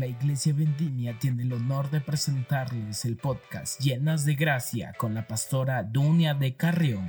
[0.00, 5.26] La Iglesia Vendimia tiene el honor de presentarles el podcast Llenas de Gracia con la
[5.26, 7.06] pastora Dunia de Carrión.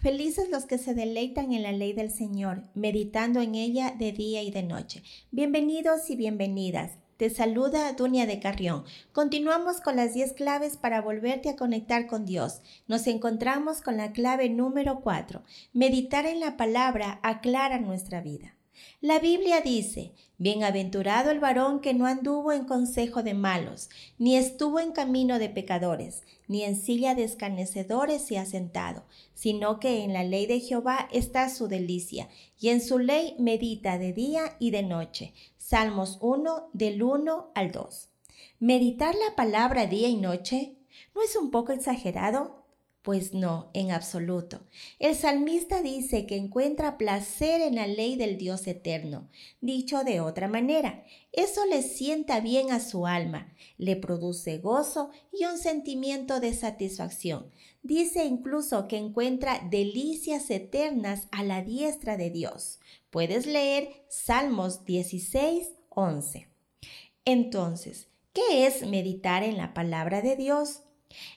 [0.00, 4.44] Felices los que se deleitan en la ley del Señor, meditando en ella de día
[4.44, 5.02] y de noche.
[5.32, 6.92] Bienvenidos y bienvenidas.
[7.16, 8.82] Te saluda Dunia de Carrión.
[9.12, 12.60] Continuamos con las 10 claves para volverte a conectar con Dios.
[12.88, 15.44] Nos encontramos con la clave número 4.
[15.72, 18.56] Meditar en la palabra aclara nuestra vida.
[19.00, 24.80] La Biblia dice, Bienaventurado el varón que no anduvo en consejo de malos, ni estuvo
[24.80, 29.04] en camino de pecadores, ni en silla de escarnecedores se ha sentado,
[29.34, 33.96] sino que en la ley de Jehová está su delicia, y en su ley medita
[33.96, 35.34] de día y de noche.
[35.56, 38.08] Salmos 1 del 1 al 2.
[38.58, 40.76] ¿Meditar la palabra día y noche?
[41.14, 42.63] ¿No es un poco exagerado?
[43.04, 44.62] Pues no, en absoluto.
[44.98, 49.28] El salmista dice que encuentra placer en la ley del Dios eterno.
[49.60, 55.44] Dicho de otra manera, eso le sienta bien a su alma, le produce gozo y
[55.44, 57.50] un sentimiento de satisfacción.
[57.82, 62.80] Dice incluso que encuentra delicias eternas a la diestra de Dios.
[63.10, 66.48] Puedes leer Salmos 16, 11.
[67.26, 70.80] Entonces, ¿qué es meditar en la palabra de Dios?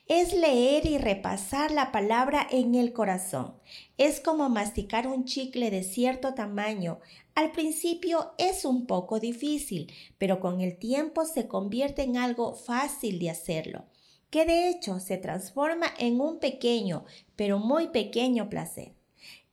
[0.07, 3.55] Es leer y repasar la palabra en el corazón.
[3.97, 6.99] Es como masticar un chicle de cierto tamaño.
[7.35, 13.19] Al principio es un poco difícil, pero con el tiempo se convierte en algo fácil
[13.19, 13.85] de hacerlo,
[14.29, 17.05] que de hecho se transforma en un pequeño,
[17.35, 18.97] pero muy pequeño placer.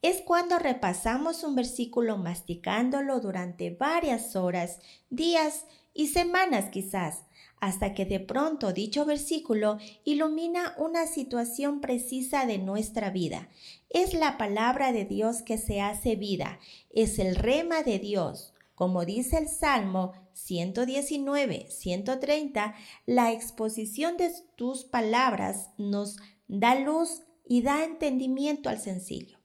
[0.03, 5.65] Es cuando repasamos un versículo masticándolo durante varias horas, días
[5.95, 7.23] y semanas quizás,
[7.61, 13.49] hasta que de pronto dicho versículo ilumina una situación precisa de nuestra vida.
[13.89, 16.59] Es la palabra de Dios que se hace vida,
[16.91, 18.53] es el rema de Dios.
[18.75, 22.75] Como dice el Salmo 119, 130,
[23.07, 26.17] la exposición de tus palabras nos
[26.49, 29.39] da luz y da entendimiento al sencillo.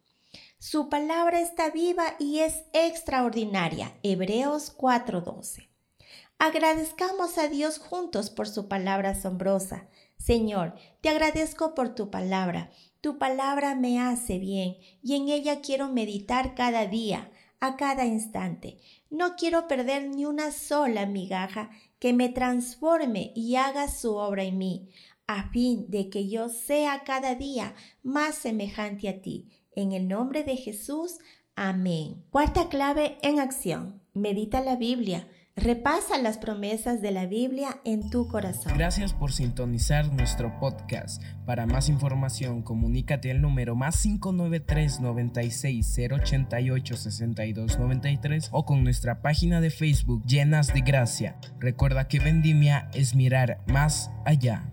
[0.58, 3.94] Su palabra está viva y es extraordinaria.
[4.04, 5.69] Hebreos 4:12.
[6.42, 9.90] Agradezcamos a Dios juntos por su palabra asombrosa.
[10.18, 12.72] Señor, te agradezco por tu palabra.
[13.02, 17.30] Tu palabra me hace bien y en ella quiero meditar cada día,
[17.60, 18.78] a cada instante.
[19.10, 24.58] No quiero perder ni una sola migaja que me transforme y haga su obra en
[24.58, 24.90] mí,
[25.28, 29.50] a fin de que yo sea cada día más semejante a ti.
[29.76, 31.18] En el nombre de Jesús,
[31.58, 32.24] amén.
[32.30, 34.02] Cuarta clave en acción.
[34.14, 35.28] Medita la Biblia
[35.62, 38.78] Repasa las promesas de la Biblia en tu corazón.
[38.78, 41.22] Gracias por sintonizar nuestro podcast.
[41.46, 49.22] Para más información, comunícate al número más 593 96 088 62 93 o con nuestra
[49.22, 51.36] página de Facebook Llenas de Gracia.
[51.60, 54.72] Recuerda que Vendimia es mirar más allá.